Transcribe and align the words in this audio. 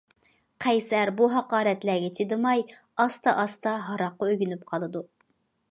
قەيسەر 0.63 1.11
بۇ 1.19 1.27
ھاقارەتلەرگە 1.33 2.09
چىدىماي 2.21 2.65
ئاستا- 3.05 3.35
ئاستا 3.43 3.79
ھاراققا 3.91 4.31
ئۆگىنىپ 4.33 4.67
قالىدۇ. 4.73 5.07